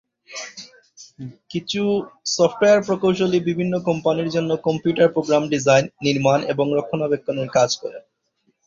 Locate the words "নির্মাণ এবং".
6.05-6.65